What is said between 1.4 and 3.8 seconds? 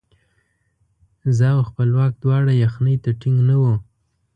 او خپلواک دواړه یخنۍ ته ټینګ نه وو.